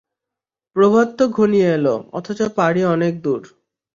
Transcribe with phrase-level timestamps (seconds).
[0.75, 3.41] প্রভাত তো ঘনিয়ে এলো, অথচ পাড়ি অনেক দূর।